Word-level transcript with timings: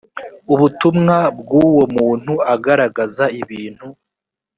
ubutumwa 0.53 1.17
bw 1.39 1.49
uwo 1.67 1.83
muntu 1.95 2.33
agaragaza 2.53 3.25
ibintu 3.41 3.87